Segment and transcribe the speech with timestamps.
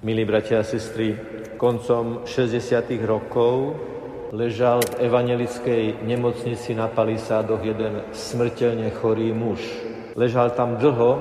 [0.00, 1.12] Milí bratia a sestry,
[1.60, 2.72] koncom 60.
[3.04, 3.76] rokov
[4.32, 9.60] ležal v evangelickej nemocnici na Palisádoch jeden smrteľne chorý muž.
[10.16, 11.20] Ležal tam dlho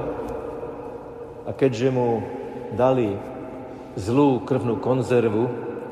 [1.43, 2.23] a keďže mu
[2.71, 3.19] dali
[3.99, 5.43] zlú krvnú konzervu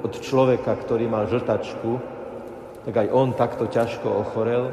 [0.08, 2.00] od človeka, ktorý mal žltačku,
[2.88, 4.72] tak aj on takto ťažko ochorel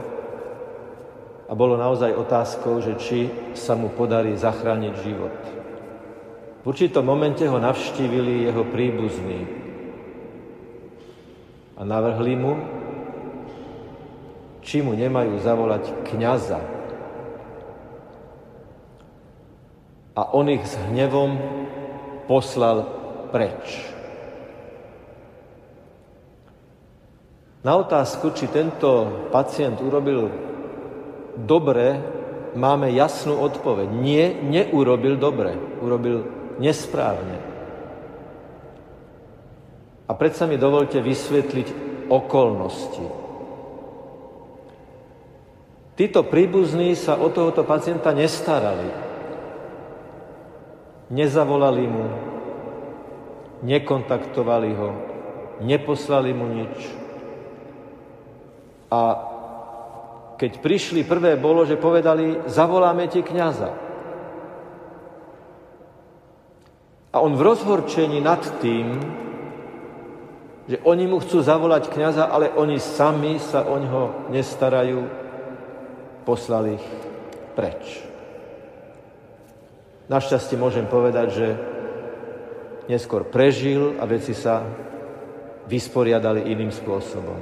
[1.51, 3.27] a bolo naozaj otázkou, že či
[3.59, 5.64] sa mu podarí zachrániť život.
[6.65, 9.41] V určitom momente ho navštívili jeho príbuzní
[11.77, 12.57] a navrhli mu,
[14.65, 16.61] či mu nemajú zavolať kňaza.
[20.17, 21.37] A on ich s hnevom
[22.25, 22.89] poslal
[23.29, 23.85] preč.
[27.61, 30.33] Na otázku, či tento pacient urobil
[31.37, 32.01] dobre,
[32.57, 33.89] máme jasnú odpoveď.
[33.93, 37.39] Nie, neurobil dobre, urobil nesprávne.
[40.05, 41.69] A predsa mi dovolte vysvetliť
[42.13, 43.07] okolnosti.
[45.95, 48.91] Títo príbuzní sa o tohoto pacienta nestarali.
[51.15, 52.07] Nezavolali mu,
[53.63, 54.91] nekontaktovali ho,
[55.63, 56.77] neposlali mu nič.
[58.91, 59.01] A
[60.35, 63.71] keď prišli, prvé bolo, že povedali, zavoláme ti kniaza.
[67.15, 68.99] A on v rozhorčení nad tým,
[70.67, 75.07] že oni mu chcú zavolať kniaza, ale oni sami sa o ňoho nestarajú,
[76.27, 76.87] poslali ich
[77.55, 78.03] preč.
[80.11, 81.49] Našťastie môžem povedať, že
[82.91, 84.67] neskôr prežil a veci sa
[85.71, 87.41] vysporiadali iným spôsobom.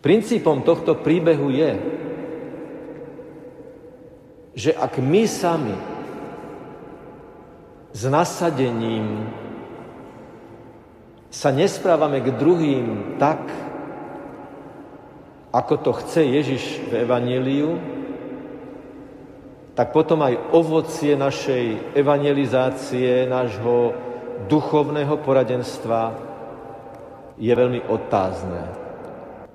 [0.00, 1.72] Princípom tohto príbehu je,
[4.56, 5.95] že ak my sami
[7.96, 9.24] s nasadením
[11.32, 13.40] sa nesprávame k druhým tak,
[15.48, 16.62] ako to chce Ježiš
[16.92, 17.80] v Evangeliu,
[19.72, 23.96] tak potom aj ovocie našej evangelizácie, nášho
[24.44, 26.12] duchovného poradenstva
[27.40, 28.60] je veľmi otázne.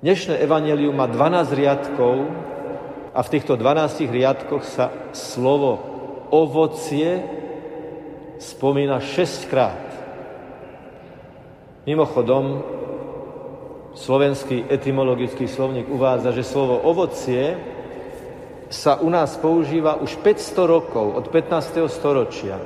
[0.02, 2.26] Dnešné evangelium má 12 riadkov
[3.14, 5.78] a v týchto 12 riadkoch sa slovo
[6.34, 7.41] ovocie
[8.42, 9.86] spomína šestkrát.
[11.86, 12.62] Mimochodom,
[13.94, 17.54] slovenský etymologický slovník uvádza, že slovo ovocie
[18.72, 21.86] sa u nás používa už 500 rokov, od 15.
[21.92, 22.56] storočia.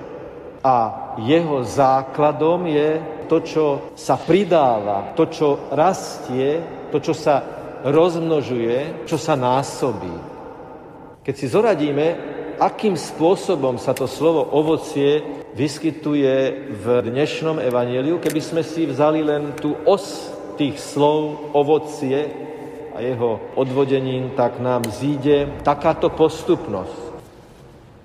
[0.62, 0.76] A
[1.20, 2.90] jeho základom je
[3.26, 3.64] to, čo
[3.98, 6.62] sa pridáva, to, čo rastie,
[6.94, 7.42] to, čo sa
[7.86, 10.14] rozmnožuje, čo sa násobí.
[11.26, 15.22] Keď si zoradíme, akým spôsobom sa to slovo ovocie
[15.56, 22.28] vyskytuje v dnešnom evaníliu, keby sme si vzali len tú os tých slov ovocie
[22.96, 27.20] a jeho odvodením, tak nám zíde takáto postupnosť.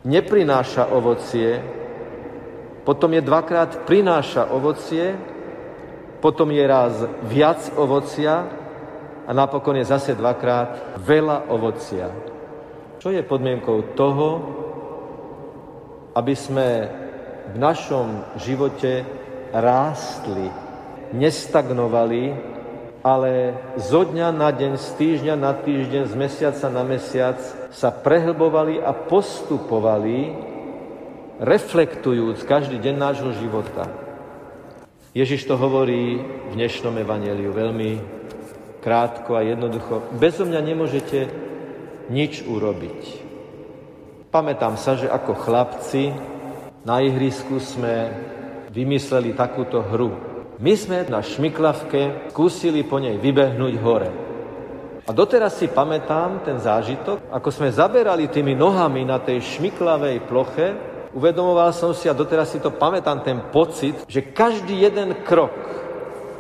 [0.04, 1.64] Neprináša ovocie,
[2.84, 5.16] potom je dvakrát prináša ovocie,
[6.20, 8.46] potom je raz viac ovocia
[9.26, 12.10] a napokon je zase dvakrát veľa ovocia.
[13.02, 14.30] Čo je podmienkou toho,
[16.14, 16.86] aby sme
[17.50, 19.02] v našom živote
[19.50, 20.46] rástli,
[21.10, 22.30] nestagnovali,
[23.02, 27.42] ale zo dňa na deň, z týždňa na týždeň, z mesiaca na mesiac
[27.74, 30.38] sa prehlbovali a postupovali,
[31.42, 33.90] reflektujúc každý deň nášho života.
[35.18, 37.98] Ježiš to hovorí v dnešnom evaneliu veľmi
[38.86, 40.06] krátko a jednoducho.
[40.22, 41.50] Bezo mňa nemôžete
[42.10, 43.02] nič urobiť.
[44.32, 46.16] Pamätám sa, že ako chlapci
[46.88, 48.10] na ihrisku sme
[48.72, 50.16] vymysleli takúto hru.
[50.62, 54.10] My sme na šmiklavke skúsili po nej vybehnúť hore.
[55.02, 60.78] A doteraz si pamätám ten zážitok, ako sme zaberali tými nohami na tej šmiklavej ploche,
[61.12, 65.52] uvedomoval som si a doteraz si to pamätám ten pocit, že každý jeden krok,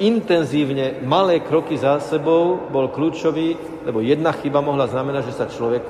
[0.01, 3.55] intenzívne malé kroky za sebou bol kľúčový,
[3.85, 5.83] lebo jedna chyba mohla znamenať, že sa človek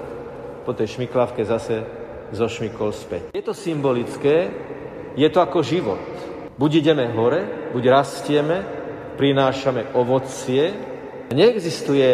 [0.67, 1.81] po tej šmiklavke zase
[2.35, 3.21] zošmykol späť.
[3.31, 4.51] Je to symbolické,
[5.15, 5.99] je to ako život.
[6.59, 8.57] Buď ideme hore, buď rastieme,
[9.17, 10.75] prinášame ovocie.
[11.31, 12.09] Neexistuje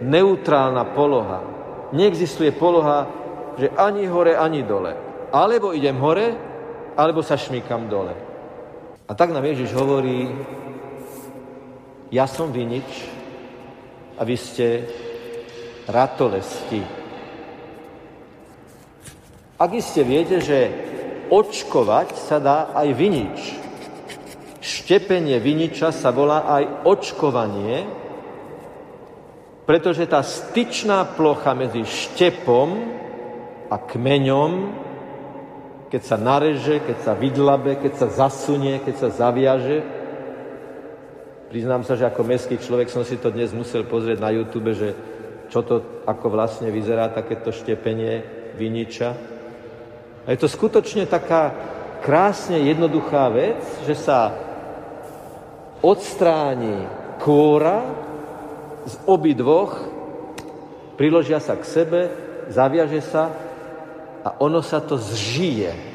[0.00, 1.40] neutrálna poloha.
[1.92, 3.08] Neexistuje poloha,
[3.60, 4.96] že ani hore, ani dole.
[5.30, 6.34] Alebo idem hore,
[6.96, 8.14] alebo sa šmýkam dole.
[9.08, 10.30] A tak nám Ježiš hovorí,
[12.10, 13.06] ja som vinič
[14.18, 14.66] a vy ste
[15.86, 16.82] ratolesti.
[19.60, 20.58] Ak iste viete, že
[21.30, 23.38] očkovať sa dá aj vinič.
[24.60, 27.86] Štepenie viniča sa volá aj očkovanie,
[29.64, 32.68] pretože tá styčná plocha medzi štepom
[33.70, 34.52] a kmeňom,
[35.86, 39.99] keď sa nareže, keď sa vydlabe, keď sa zasunie, keď sa zaviaže,
[41.50, 44.94] priznám sa, že ako mestský človek som si to dnes musel pozrieť na YouTube, že
[45.50, 48.22] čo to, ako vlastne vyzerá takéto štepenie
[48.54, 49.10] viniča.
[50.22, 51.50] A je to skutočne taká
[52.06, 54.30] krásne jednoduchá vec, že sa
[55.82, 56.86] odstráni
[57.18, 57.82] kôra
[58.86, 59.74] z obi dvoch,
[60.94, 62.00] priložia sa k sebe,
[62.46, 63.34] zaviaže sa
[64.22, 65.89] a ono sa to zžije.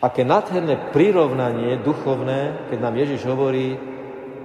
[0.00, 3.76] Aké nádherné prirovnanie duchovné, keď nám Ježiš hovorí,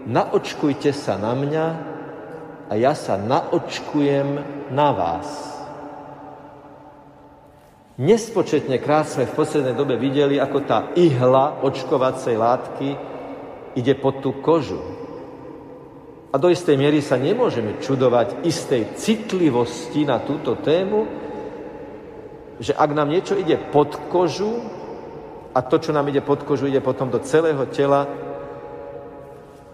[0.04, 1.66] naočkujte sa na mňa,
[2.70, 4.42] a ja sa naočkujem
[4.74, 5.30] na vás.
[7.96, 12.90] Nespočetne krát sme v poslednej dobe videli, ako tá ihla očkovacej látky
[13.80, 14.82] ide pod tú kožu.
[16.34, 21.08] A do istej miery sa nemôžeme čudovať istej citlivosti na túto tému,
[22.60, 24.60] že ak nám niečo ide pod kožu
[25.56, 28.12] a to, čo nám ide pod kožu, ide potom do celého tela,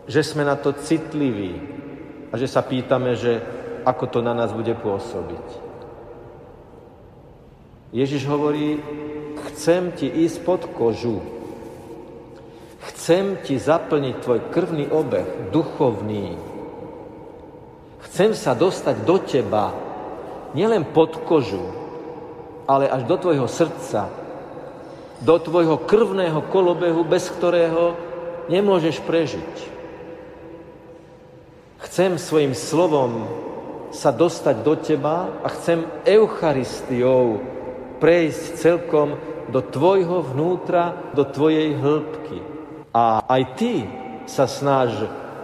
[0.05, 1.81] že sme na to citliví,
[2.31, 3.43] a že sa pýtame, že
[3.83, 5.45] ako to na nás bude pôsobiť.
[7.91, 8.79] Ježiš hovorí,
[9.51, 11.19] chcem ti ísť pod kožu.
[12.87, 16.39] Chcem ti zaplniť tvoj krvný obeh, duchovný.
[18.07, 19.75] Chcem sa dostať do teba,
[20.55, 21.67] nielen pod kožu,
[22.63, 24.07] ale až do tvojho srdca,
[25.21, 27.94] do tvojho krvného kolobehu, bez ktorého
[28.50, 29.53] nemôžeš prežiť.
[31.85, 33.29] Chcem svojim slovom
[33.94, 37.44] sa dostať do teba a chcem Eucharistiou
[38.01, 39.19] prejsť celkom
[39.51, 42.39] do tvojho vnútra, do tvojej hĺbky.
[42.95, 43.85] A aj ty
[44.25, 44.95] sa snaž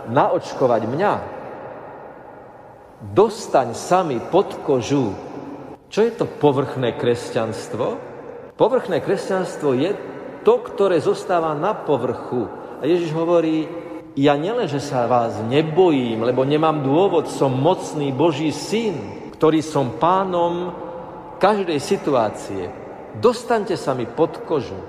[0.10, 1.14] naočkovať mňa.
[3.14, 5.14] Dostaň sami pod kožu.
[5.92, 8.07] Čo je to povrchné kresťanstvo?
[8.58, 9.94] Povrchné kresťanstvo je
[10.42, 12.50] to, ktoré zostáva na povrchu.
[12.82, 13.70] A Ježiš hovorí,
[14.18, 20.02] ja nielen, že sa vás nebojím, lebo nemám dôvod, som mocný Boží syn, ktorý som
[20.02, 20.74] pánom
[21.38, 22.74] každej situácie.
[23.22, 24.82] Dostaňte sa mi pod kožu.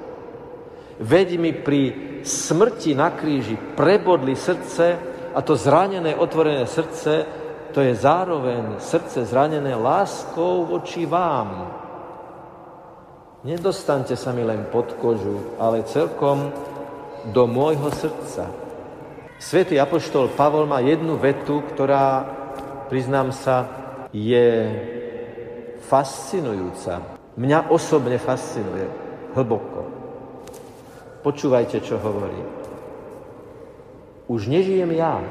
[0.97, 1.82] Veď mi pri
[2.25, 4.97] smrti na kríži prebodli srdce
[5.37, 7.29] a to zranené, otvorené srdce,
[7.76, 11.69] to je zároveň srdce zranené láskou voči vám.
[13.48, 16.52] Nedostaňte sa mi len pod kožu, ale celkom
[17.32, 18.44] do môjho srdca.
[19.40, 22.28] Svetý apoštol Pavol má jednu vetu, ktorá,
[22.92, 23.64] priznám sa,
[24.12, 24.68] je
[25.80, 27.00] fascinujúca.
[27.40, 28.84] Mňa osobne fascinuje
[29.32, 29.80] hlboko.
[31.24, 32.44] Počúvajte, čo hovorí.
[34.28, 35.24] Už nežijem ja,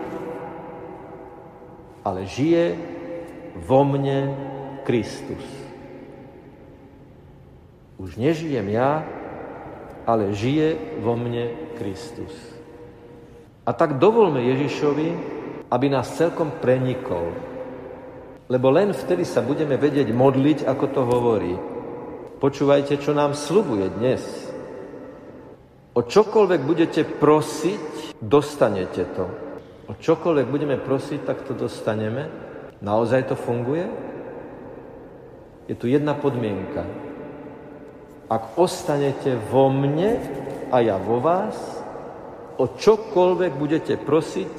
[2.01, 2.81] ale žije
[3.61, 4.33] vo mne
[4.89, 5.56] Kristus.
[7.97, 9.01] Už nežijem ja,
[10.05, 12.31] ale žije vo mne Kristus.
[13.67, 15.09] A tak dovolme Ježišovi,
[15.67, 17.35] aby nás celkom prenikol.
[18.47, 21.53] Lebo len vtedy sa budeme vedieť modliť, ako to hovorí.
[22.39, 24.23] Počúvajte, čo nám slubuje dnes.
[25.97, 29.25] O čokoľvek budete prosiť, dostanete to.
[29.89, 32.29] O čokoľvek budeme prosiť, tak to dostaneme.
[32.79, 33.89] Naozaj to funguje?
[35.67, 37.06] Je tu jedna podmienka.
[38.27, 40.19] Ak ostanete vo mne
[40.67, 41.55] a ja vo vás,
[42.59, 44.53] o čokoľvek budete prosiť,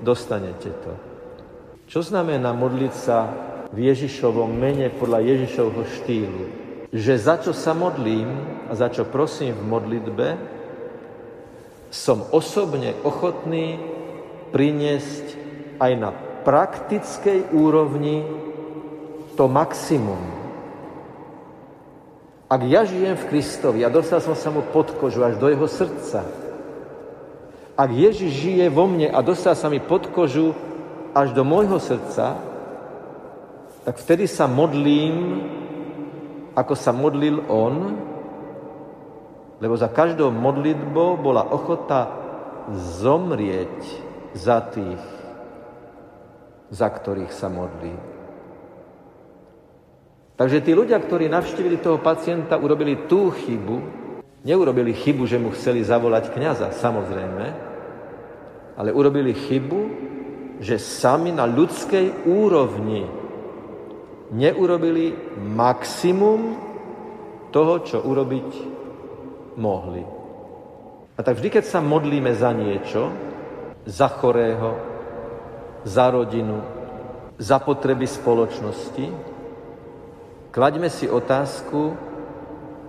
[0.00, 0.92] dostanete to.
[1.92, 3.28] Čo znamená modliť sa
[3.68, 6.42] v Ježišovom mene podľa Ježišovho štýlu?
[6.88, 8.32] Že za čo sa modlím
[8.68, 10.28] a za čo prosím v modlitbe,
[11.92, 13.76] som osobne ochotný
[14.56, 15.36] priniesť
[15.76, 16.10] aj na
[16.48, 18.24] praktickej úrovni
[19.36, 20.41] to maximum.
[22.52, 25.64] Ak ja žijem v Kristovi a dostal som sa mu pod kožu až do jeho
[25.64, 26.20] srdca,
[27.72, 30.52] ak Ježiš žije vo mne a dostal sa mi pod kožu
[31.16, 32.36] až do môjho srdca,
[33.88, 35.48] tak vtedy sa modlím,
[36.52, 37.96] ako sa modlil On,
[39.56, 42.12] lebo za každou modlitbou bola ochota
[43.00, 43.80] zomrieť
[44.36, 45.00] za tých,
[46.68, 48.11] za ktorých sa modlí.
[50.42, 54.02] Takže tí ľudia, ktorí navštívili toho pacienta, urobili tú chybu,
[54.42, 57.46] Neurobili chybu, že mu chceli zavolať kniaza, samozrejme,
[58.74, 59.80] ale urobili chybu,
[60.58, 63.06] že sami na ľudskej úrovni
[64.34, 66.58] neurobili maximum
[67.54, 68.50] toho, čo urobiť
[69.62, 70.02] mohli.
[71.14, 73.14] A tak vždy, keď sa modlíme za niečo,
[73.86, 74.74] za chorého,
[75.86, 76.58] za rodinu,
[77.38, 79.06] za potreby spoločnosti,
[80.52, 81.96] klaďme si otázku,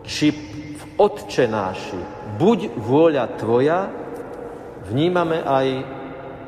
[0.03, 0.35] či
[0.75, 3.87] v odčenáši buď vôľa tvoja,
[4.91, 5.67] vnímame aj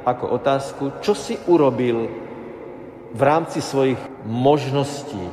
[0.03, 2.12] ako otázku, čo si urobil
[3.15, 5.24] v rámci svojich možností,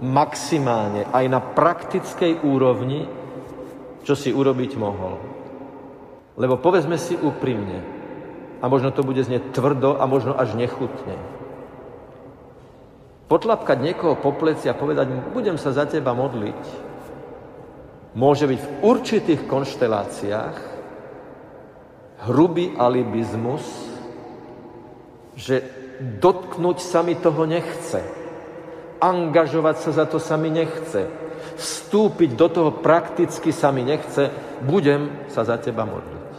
[0.00, 3.10] maximálne aj na praktickej úrovni,
[4.06, 5.18] čo si urobiť mohol.
[6.38, 7.82] Lebo povedzme si úprimne,
[8.60, 11.39] a možno to bude znieť tvrdo a možno až nechutne.
[13.30, 16.62] Potlapkať niekoho po pleci a povedať mu, budem sa za teba modliť,
[18.18, 20.56] môže byť v určitých konšteláciách
[22.26, 23.62] hrubý alibizmus,
[25.38, 25.62] že
[26.18, 28.20] dotknúť sa mi toho nechce
[29.00, 31.08] angažovať sa za to sa mi nechce.
[31.56, 34.28] Vstúpiť do toho prakticky sa mi nechce.
[34.60, 36.30] Budem sa za teba modliť.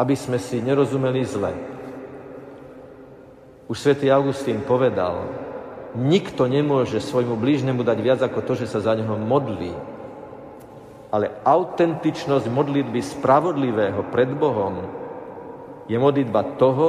[0.00, 1.52] Aby sme si nerozumeli zle.
[3.68, 5.28] Už svätý Augustín povedal,
[5.92, 9.76] nikto nemôže svojmu blížnemu dať viac ako to, že sa za neho modlí.
[11.12, 14.88] Ale autentičnosť modlitby spravodlivého pred Bohom
[15.84, 16.88] je modlitba toho,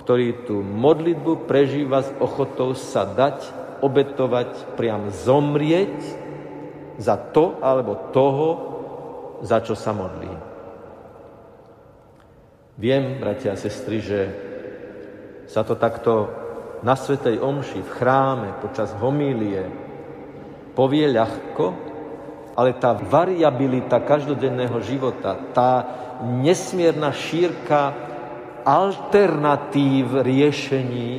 [0.00, 3.44] ktorý tú modlitbu prežíva s ochotou sa dať,
[3.84, 6.00] obetovať, priam zomrieť
[6.96, 8.48] za to alebo toho,
[9.44, 10.32] za čo sa modlí.
[12.80, 14.20] Viem, bratia a sestry, že
[15.52, 16.32] sa to takto
[16.80, 19.68] na Svetej Omši, v chráme, počas homílie
[20.72, 21.92] povie ľahko,
[22.56, 25.72] ale tá variabilita každodenného života, tá
[26.24, 27.92] nesmierna šírka
[28.64, 31.10] alternatív riešení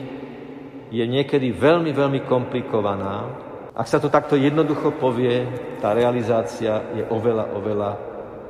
[0.94, 3.30] je niekedy veľmi, veľmi komplikovaná.
[3.74, 5.46] Ak sa to takto jednoducho povie,
[5.82, 7.92] tá realizácia je oveľa, oveľa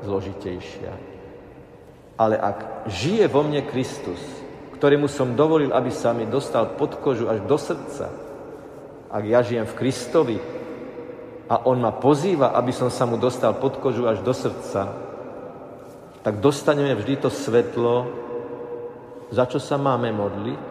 [0.04, 0.92] zložitejšia.
[2.20, 4.43] Ale ak žije vo mne Kristus,
[4.84, 8.12] ktorému som dovolil, aby sa mi dostal pod kožu až do srdca,
[9.08, 10.38] ak ja žijem v Kristovi
[11.48, 14.92] a On ma pozýva, aby som sa mu dostal pod kožu až do srdca,
[16.20, 18.12] tak dostaneme vždy to svetlo,
[19.32, 20.68] za čo sa máme modliť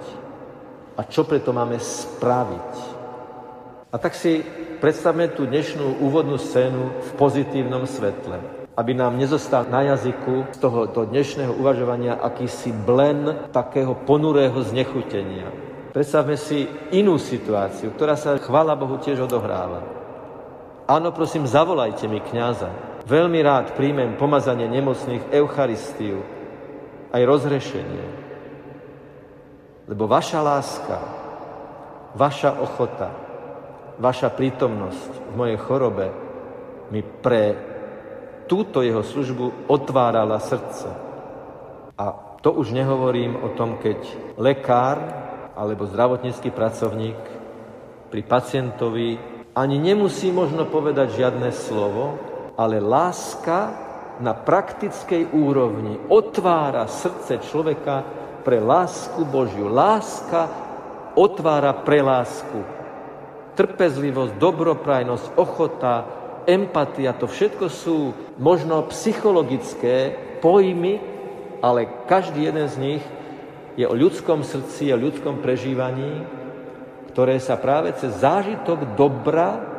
[1.01, 2.73] a čo preto máme spraviť.
[3.89, 4.45] A tak si
[4.77, 11.05] predstavme tú dnešnú úvodnú scénu v pozitívnom svetle, aby nám nezostal na jazyku z tohoto
[11.05, 15.53] dnešného uvažovania akýsi blen takého ponurého znechutenia.
[15.93, 16.65] Predstavme si
[16.97, 19.85] inú situáciu, ktorá sa, chvála Bohu, tiež odohráva.
[20.89, 23.05] Áno, prosím, zavolajte mi kňaza.
[23.05, 26.25] Veľmi rád príjmem pomazanie nemocných, Eucharistiu,
[27.13, 28.07] aj rozhrešenie.
[29.85, 30.99] Lebo vaša láska,
[32.17, 33.13] vaša ochota,
[34.01, 36.09] vaša prítomnosť v mojej chorobe
[36.89, 37.72] mi pre
[38.53, 40.93] túto jeho službu otvárala srdce.
[41.97, 43.97] A to už nehovorím o tom, keď
[44.37, 45.01] lekár
[45.57, 47.17] alebo zdravotnícky pracovník
[48.13, 49.17] pri pacientovi
[49.57, 52.21] ani nemusí možno povedať žiadne slovo,
[52.61, 53.73] ale láska
[54.21, 58.05] na praktickej úrovni otvára srdce človeka
[58.45, 59.73] pre lásku Božiu.
[59.73, 60.53] Láska
[61.17, 62.61] otvára pre lásku.
[63.57, 70.99] Trpezlivosť, dobroprajnosť, ochota, empatia, to všetko sú možno psychologické pojmy,
[71.63, 73.05] ale každý jeden z nich
[73.79, 76.27] je o ľudskom srdci, o ľudskom prežívaní,
[77.15, 79.73] ktoré sa práve cez zážitok dobra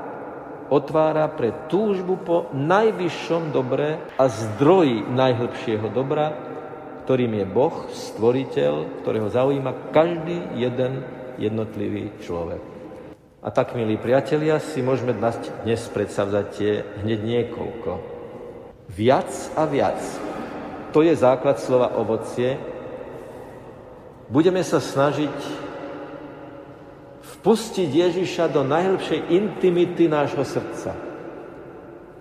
[0.73, 6.33] otvára pre túžbu po najvyššom dobre a zdroji najhlbšieho dobra,
[7.05, 11.03] ktorým je Boh, stvoriteľ, ktorého zaujíma každý jeden
[11.37, 12.72] jednotlivý človek.
[13.43, 15.11] A tak, milí priatelia, si môžeme
[15.67, 17.91] dnes predstavzať tie hneď niekoľko.
[18.87, 19.27] Viac
[19.59, 19.99] a viac.
[20.95, 22.55] To je základ slova ovocie.
[24.31, 25.35] Budeme sa snažiť
[27.19, 30.95] vpustiť Ježiša do najhlbšej intimity nášho srdca.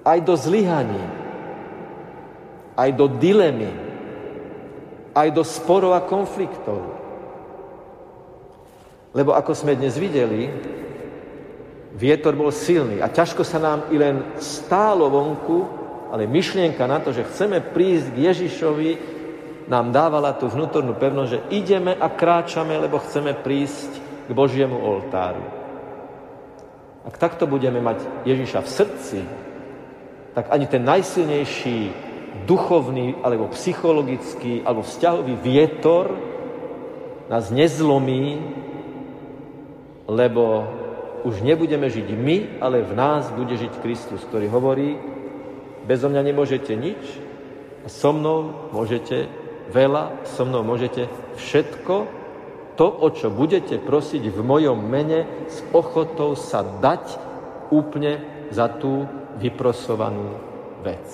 [0.02, 1.06] Aj do zlyhaní,
[2.74, 3.70] aj do dilemy,
[5.14, 6.82] aj do sporov a konfliktov.
[9.14, 10.50] Lebo ako sme dnes videli,
[11.96, 15.58] vietor bol silný a ťažko sa nám i len stálo vonku,
[16.12, 18.90] ale myšlienka na to, že chceme prísť k Ježišovi,
[19.70, 23.90] nám dávala tú vnútornú pevnosť, že ideme a kráčame, lebo chceme prísť
[24.28, 25.44] k Božiemu oltáru.
[27.06, 29.20] Ak takto budeme mať Ježiša v srdci,
[30.34, 31.78] tak ani ten najsilnejší
[32.44, 36.10] duchovný, alebo psychologický, alebo vzťahový vietor
[37.30, 38.40] nás nezlomí,
[40.10, 40.66] lebo
[41.22, 44.98] už nebudeme žiť my, ale v nás bude žiť Kristus, ktorý hovorí,
[45.86, 47.02] bezo mňa nemôžete nič
[47.82, 49.26] a so mnou môžete
[49.70, 51.06] veľa, so mnou môžete
[51.38, 51.94] všetko,
[52.74, 57.04] to, o čo budete prosiť v mojom mene, s ochotou sa dať
[57.68, 59.04] úplne za tú
[59.36, 60.36] vyprosovanú
[60.84, 61.04] vec.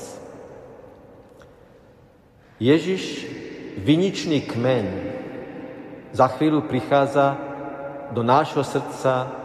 [2.58, 3.26] Ježiš,
[3.78, 4.86] viničný kmeň,
[6.10, 7.38] za chvíľu prichádza
[8.10, 9.37] do nášho srdca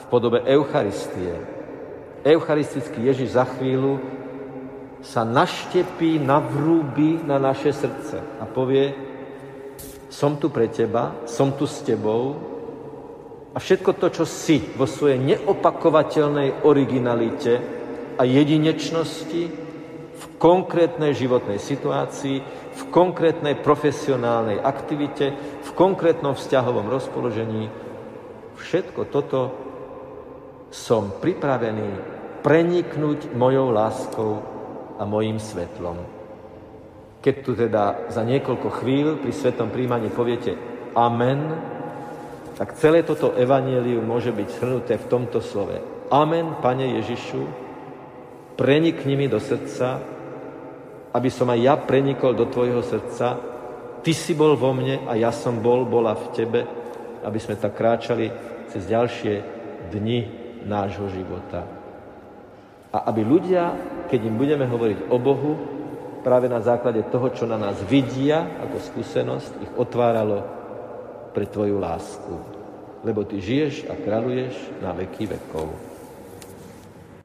[0.00, 1.38] v podobe Eucharistie.
[2.24, 4.00] Eucharistický Ježiš za chvíľu
[5.04, 8.96] sa naštepí, navrúbi na naše srdce a povie,
[10.08, 12.38] som tu pre teba, som tu s tebou
[13.52, 17.60] a všetko to, čo si vo svojej neopakovateľnej originalite
[18.16, 19.42] a jedinečnosti
[20.14, 22.36] v konkrétnej životnej situácii,
[22.74, 27.68] v konkrétnej profesionálnej aktivite, v konkrétnom vzťahovom rozpoložení,
[28.56, 29.38] všetko toto
[30.74, 31.90] som pripravený
[32.42, 34.42] preniknúť mojou láskou
[34.98, 36.02] a mojim svetlom.
[37.22, 40.58] Keď tu teda za niekoľko chvíľ pri svetom príjmaní poviete
[40.98, 41.40] Amen,
[42.58, 45.78] tak celé toto evanielium môže byť shrnuté v tomto slove.
[46.10, 47.42] Amen, Pane Ježišu,
[48.58, 50.02] prenikni mi do srdca,
[51.14, 53.38] aby som aj ja prenikol do Tvojho srdca.
[54.04, 56.60] Ty si bol vo mne a ja som bol, bola v Tebe,
[57.24, 58.30] aby sme tak kráčali
[58.70, 59.34] cez ďalšie
[59.90, 61.64] dni nášho života.
[62.94, 63.74] A aby ľudia,
[64.08, 65.52] keď im budeme hovoriť o Bohu,
[66.24, 70.40] práve na základe toho, čo na nás vidia ako skúsenosť, ich otváralo
[71.36, 72.34] pre Tvoju lásku.
[73.04, 75.93] Lebo Ty žiješ a kráľuješ na veky vekov.